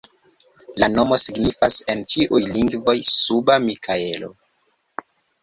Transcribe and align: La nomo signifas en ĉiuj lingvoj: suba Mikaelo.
La 0.83 0.87
nomo 0.93 1.19
signifas 1.23 1.77
en 1.95 2.01
ĉiuj 2.15 2.41
lingvoj: 2.57 2.97
suba 3.19 3.59
Mikaelo. 3.69 4.33